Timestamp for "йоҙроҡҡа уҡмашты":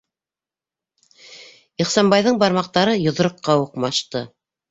3.05-4.27